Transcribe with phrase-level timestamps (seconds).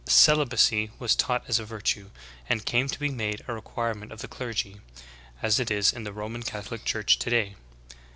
[0.07, 2.09] Celibacy was taught as a virtue,
[2.49, 4.81] and came to be made a requirement of the clergy,
[5.43, 7.53] as it is in the Roman Catholic church today.